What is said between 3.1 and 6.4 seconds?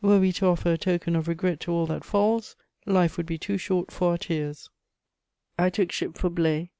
would be too short for our tears. I took ship for